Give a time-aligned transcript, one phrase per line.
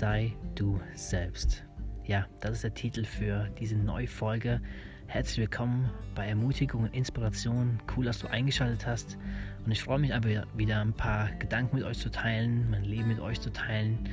[0.00, 1.62] Sei du selbst.
[2.06, 4.62] Ja, das ist der Titel für diese neue Folge.
[5.08, 7.78] Herzlich willkommen bei Ermutigung und Inspiration.
[7.94, 9.18] Cool, dass du eingeschaltet hast.
[9.66, 13.08] Und ich freue mich einfach wieder ein paar Gedanken mit euch zu teilen, mein Leben
[13.08, 14.08] mit euch zu teilen.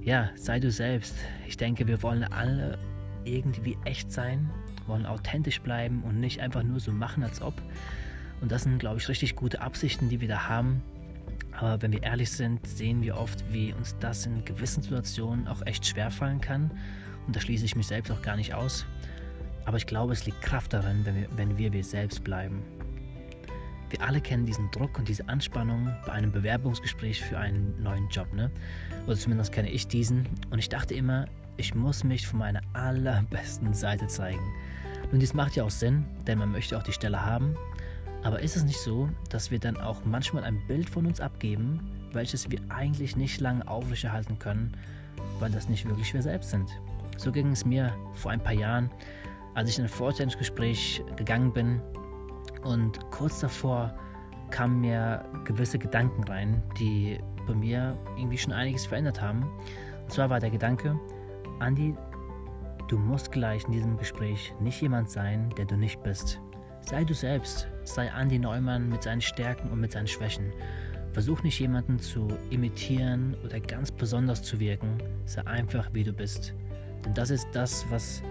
[0.00, 1.16] Ja, sei du selbst.
[1.48, 2.78] Ich denke, wir wollen alle
[3.24, 4.48] irgendwie echt sein,
[4.86, 7.60] wollen authentisch bleiben und nicht einfach nur so machen, als ob.
[8.40, 10.84] Und das sind, glaube ich, richtig gute Absichten, die wir da haben.
[11.60, 15.60] Aber wenn wir ehrlich sind, sehen wir oft, wie uns das in gewissen Situationen auch
[15.66, 16.70] echt schwer fallen kann.
[17.26, 18.86] Und da schließe ich mich selbst auch gar nicht aus.
[19.66, 22.62] Aber ich glaube, es liegt Kraft darin, wenn wir, wenn wir wir selbst bleiben.
[23.90, 28.32] Wir alle kennen diesen Druck und diese Anspannung bei einem Bewerbungsgespräch für einen neuen Job,
[28.32, 28.50] ne?
[29.06, 30.26] Oder zumindest kenne ich diesen.
[30.50, 31.26] Und ich dachte immer,
[31.58, 34.40] ich muss mich von meiner allerbesten Seite zeigen.
[35.10, 37.54] Nun, dies macht ja auch Sinn, denn man möchte auch die Stelle haben.
[38.22, 41.80] Aber ist es nicht so, dass wir dann auch manchmal ein Bild von uns abgeben,
[42.12, 44.76] welches wir eigentlich nicht lange aufrechterhalten können,
[45.38, 46.68] weil das nicht wirklich wir selbst sind?
[47.16, 48.90] So ging es mir vor ein paar Jahren,
[49.54, 51.80] als ich in ein Vorstellungsgespräch gegangen bin
[52.62, 53.94] und kurz davor
[54.50, 59.42] kamen mir gewisse Gedanken rein, die bei mir irgendwie schon einiges verändert haben.
[60.02, 60.98] Und zwar war der Gedanke,
[61.58, 61.94] Andi,
[62.88, 66.40] du musst gleich in diesem Gespräch nicht jemand sein, der du nicht bist.
[66.82, 70.52] Sei du selbst, sei Andy Neumann mit seinen Stärken und mit seinen Schwächen.
[71.12, 76.54] Versuch nicht jemanden zu imitieren oder ganz besonders zu wirken, sei einfach wie du bist.
[77.04, 78.22] Denn das ist das, was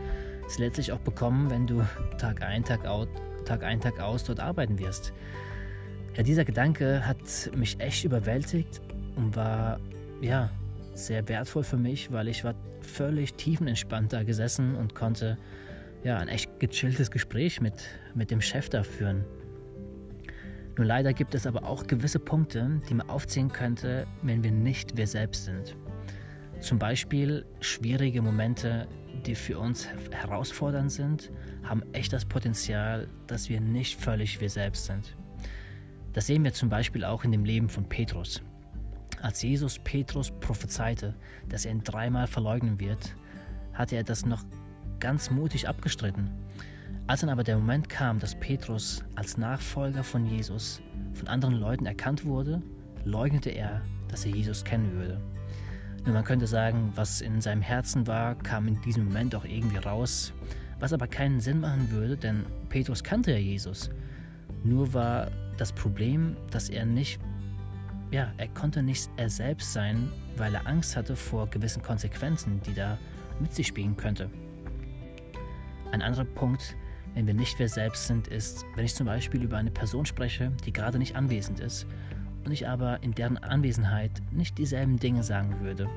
[0.47, 1.85] es letztlich auch bekommen, wenn du
[2.17, 3.09] Tag ein, Tag, out,
[3.45, 5.13] Tag ein, Tag aus dort arbeiten wirst.
[6.15, 7.17] Ja, dieser Gedanke hat
[7.55, 8.81] mich echt überwältigt
[9.15, 9.79] und war
[10.21, 10.49] ja
[10.93, 15.37] sehr wertvoll für mich, weil ich war völlig tiefenentspannt da gesessen und konnte
[16.03, 17.73] ja, ein echt gechilltes Gespräch mit,
[18.15, 19.25] mit dem Chef da führen.
[20.77, 24.95] Nur leider gibt es aber auch gewisse Punkte, die man aufziehen könnte, wenn wir nicht
[24.95, 25.75] wir selbst sind.
[26.61, 28.87] Zum Beispiel schwierige Momente,
[29.25, 31.31] die für uns herausfordernd sind,
[31.63, 35.17] haben echt das Potenzial, dass wir nicht völlig wir selbst sind.
[36.13, 38.41] Das sehen wir zum Beispiel auch in dem Leben von Petrus.
[39.21, 41.13] Als Jesus Petrus prophezeite,
[41.49, 43.15] dass er ihn dreimal verleugnen wird,
[43.73, 44.43] hatte er das noch
[44.99, 46.29] ganz mutig abgestritten.
[47.07, 50.81] Als dann aber der Moment kam, dass Petrus als Nachfolger von Jesus
[51.13, 52.61] von anderen Leuten erkannt wurde,
[53.03, 55.19] leugnete er, dass er Jesus kennen würde.
[56.05, 59.77] Nun, man könnte sagen, was in seinem Herzen war, kam in diesem Moment auch irgendwie
[59.77, 60.33] raus,
[60.79, 63.89] was aber keinen Sinn machen würde, denn Petrus kannte ja Jesus.
[64.63, 67.19] Nur war das Problem, dass er nicht,
[68.11, 72.73] ja, er konnte nicht er selbst sein, weil er Angst hatte vor gewissen Konsequenzen, die
[72.73, 72.97] da
[73.39, 74.29] mit sich spielen könnte.
[75.91, 76.75] Ein anderer Punkt,
[77.15, 80.51] wenn wir nicht wir selbst sind, ist, wenn ich zum Beispiel über eine Person spreche,
[80.65, 81.87] die gerade nicht anwesend ist
[82.45, 85.89] und ich aber in deren Anwesenheit nicht dieselben Dinge sagen würde.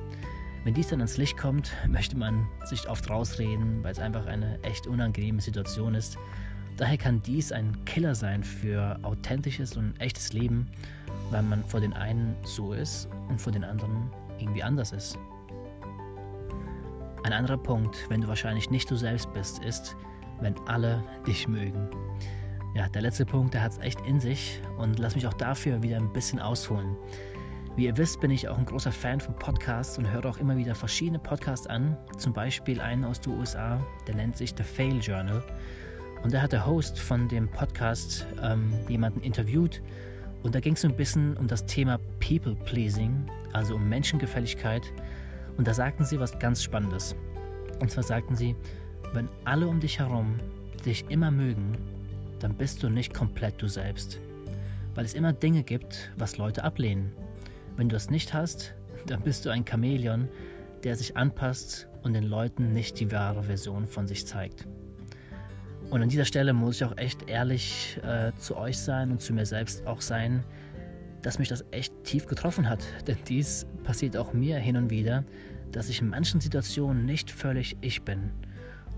[0.63, 4.61] Wenn dies dann ans Licht kommt, möchte man sich oft rausreden, weil es einfach eine
[4.63, 6.17] echt unangenehme Situation ist.
[6.77, 10.67] Daher kann dies ein Killer sein für authentisches und echtes Leben,
[11.29, 14.09] weil man vor den einen so ist und vor den anderen
[14.39, 15.19] irgendwie anders ist.
[17.23, 19.95] Ein anderer Punkt, wenn du wahrscheinlich nicht du selbst bist, ist,
[20.41, 21.89] wenn alle dich mögen.
[22.75, 25.81] Ja, der letzte Punkt, der hat es echt in sich und lass mich auch dafür
[25.83, 26.97] wieder ein bisschen ausholen.
[27.75, 30.57] Wie ihr wisst, bin ich auch ein großer Fan von Podcasts und höre auch immer
[30.57, 31.97] wieder verschiedene Podcasts an.
[32.17, 35.43] Zum Beispiel einen aus den USA, der nennt sich The Fail Journal.
[36.23, 39.81] Und da hat der Host von dem Podcast ähm, jemanden interviewt
[40.43, 44.83] und da ging es so ein bisschen um das Thema People Pleasing, also um Menschengefälligkeit
[45.57, 47.15] und da sagten sie was ganz Spannendes.
[47.79, 48.55] Und zwar sagten sie,
[49.13, 50.39] wenn alle um dich herum
[50.85, 51.77] dich immer mögen,
[52.39, 54.19] dann bist du nicht komplett du selbst.
[54.95, 57.11] Weil es immer Dinge gibt, was Leute ablehnen.
[57.77, 58.73] Wenn du es nicht hast,
[59.07, 60.27] dann bist du ein Chamäleon,
[60.83, 64.67] der sich anpasst und den Leuten nicht die wahre Version von sich zeigt.
[65.89, 69.33] Und an dieser Stelle muss ich auch echt ehrlich äh, zu euch sein und zu
[69.33, 70.43] mir selbst auch sein,
[71.23, 72.83] dass mich das echt tief getroffen hat.
[73.07, 75.23] Denn dies passiert auch mir hin und wieder,
[75.71, 78.31] dass ich in manchen Situationen nicht völlig ich bin.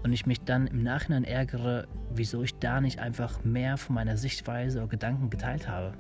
[0.04, 4.18] Und ich mich dann im Nachhinein ärgere, wieso ich da nicht einfach mehr von meiner
[4.18, 5.94] Sichtweise oder Gedanken geteilt habe.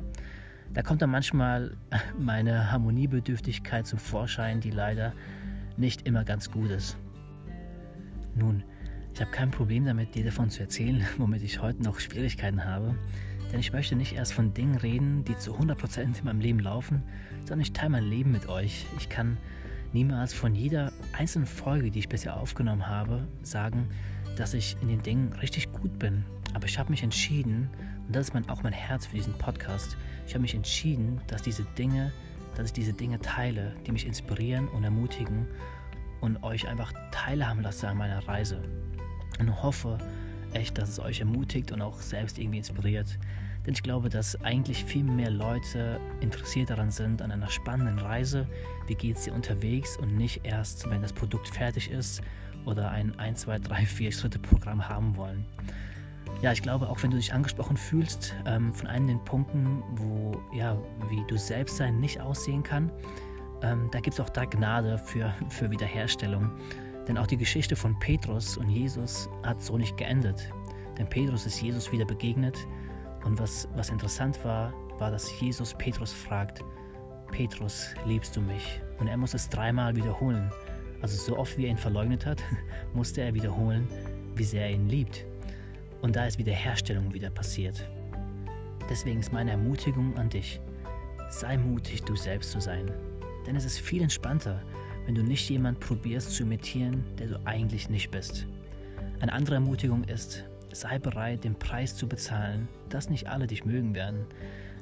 [0.73, 1.77] Da kommt dann manchmal
[2.19, 5.13] meine Harmoniebedürftigkeit zum Vorschein, die leider
[5.77, 6.97] nicht immer ganz gut ist.
[8.35, 8.63] Nun,
[9.13, 12.95] ich habe kein Problem damit, dir davon zu erzählen, womit ich heute noch Schwierigkeiten habe.
[13.55, 17.01] Denn ich möchte nicht erst von Dingen reden, die zu 100% in meinem Leben laufen,
[17.45, 18.85] sondern ich teile mein Leben mit euch.
[18.97, 19.37] Ich kann
[19.93, 23.87] niemals von jeder einzelnen Folge, die ich bisher aufgenommen habe, sagen,
[24.35, 26.25] dass ich in den Dingen richtig gut bin.
[26.53, 27.69] Aber ich habe mich entschieden,
[28.05, 29.95] und das ist mein, auch mein Herz für diesen Podcast,
[30.27, 32.11] ich habe mich entschieden, dass diese Dinge
[32.55, 35.47] dass ich diese Dinge teile, die mich inspirieren und ermutigen
[36.19, 38.61] und euch einfach teilhaben lasse an meiner Reise.
[39.39, 39.97] Und hoffe
[40.53, 43.17] echt, dass es euch ermutigt und auch selbst irgendwie inspiriert.
[43.65, 48.47] Denn ich glaube, dass eigentlich viel mehr Leute interessiert daran sind, an einer spannenden Reise,
[48.87, 52.21] wie geht es dir unterwegs und nicht erst, wenn das Produkt fertig ist
[52.65, 55.45] oder ein 1, 2, 3, 4 Schritte Programm haben wollen.
[56.41, 60.39] Ja, ich glaube, auch wenn du dich angesprochen fühlst ähm, von einem den Punkten, wo,
[60.53, 60.77] ja,
[61.09, 62.91] wie du selbst sein nicht aussehen kann,
[63.61, 66.51] ähm, da gibt es auch da Gnade für, für Wiederherstellung.
[67.07, 70.51] Denn auch die Geschichte von Petrus und Jesus hat so nicht geendet.
[70.97, 72.57] Denn Petrus ist Jesus wieder begegnet
[73.25, 76.63] und was, was interessant war, war, dass Jesus Petrus fragt,
[77.31, 78.79] Petrus, liebst du mich?
[78.99, 80.49] Und er muss es dreimal wiederholen.
[81.01, 82.41] Also so oft wie er ihn verleugnet hat,
[82.93, 83.87] musste er wiederholen,
[84.35, 85.25] wie sehr er ihn liebt.
[86.01, 87.89] Und da ist Wiederherstellung wieder passiert.
[88.89, 90.61] Deswegen ist meine Ermutigung an dich,
[91.29, 92.91] sei mutig, du selbst zu sein.
[93.47, 94.61] Denn es ist viel entspannter,
[95.05, 98.47] wenn du nicht jemand probierst zu imitieren, der du eigentlich nicht bist.
[99.19, 100.45] Eine andere Ermutigung ist,
[100.75, 104.25] sei bereit, den Preis zu bezahlen, dass nicht alle dich mögen werden.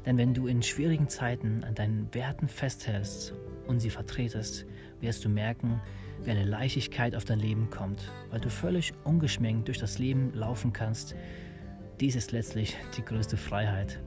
[0.05, 3.33] Denn wenn du in schwierigen Zeiten an deinen Werten festhältst
[3.67, 4.65] und sie vertretest,
[4.99, 5.81] wirst du merken,
[6.23, 10.73] wie eine Leichtigkeit auf dein Leben kommt, weil du völlig ungeschminkt durch das Leben laufen
[10.73, 11.15] kannst.
[11.99, 13.99] Dies ist letztlich die größte Freiheit.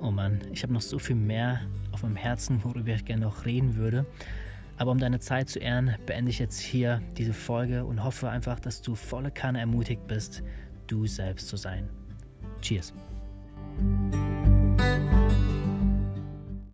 [0.00, 1.60] Oh Mann, ich habe noch so viel mehr
[1.92, 4.06] auf meinem Herzen, worüber ich gerne noch reden würde.
[4.78, 8.60] Aber um deine Zeit zu ehren, beende ich jetzt hier diese Folge und hoffe einfach,
[8.60, 10.42] dass du volle Kanne ermutigt bist,
[10.86, 11.88] du selbst zu sein.
[12.60, 12.92] Cheers.